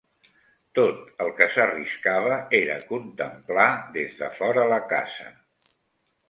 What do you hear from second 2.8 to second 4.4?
contemplar des de